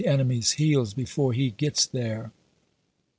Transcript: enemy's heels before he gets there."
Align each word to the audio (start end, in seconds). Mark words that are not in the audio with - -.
enemy's 0.03 0.53
heels 0.53 0.95
before 0.95 1.31
he 1.31 1.51
gets 1.51 1.85
there." 1.85 2.31